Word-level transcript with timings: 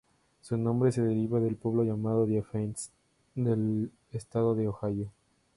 Su 0.41 0.57
nombre 0.57 0.91
se 0.91 1.03
deriva 1.03 1.39
del 1.39 1.55
pueblo 1.57 1.83
llamado 1.83 2.25
Defiance 2.25 2.89
del 3.35 3.91
estado 4.11 4.55
de 4.55 4.67
Ohio. 4.67 5.11